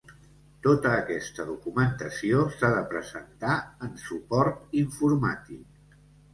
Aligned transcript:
Tota 0.67 0.93
aquesta 1.01 1.45
documentació 1.49 2.41
s'ha 2.57 2.73
de 2.77 2.81
presentar 2.95 3.61
en 3.91 3.95
suport 4.09 4.77
informàtic. 4.85 6.05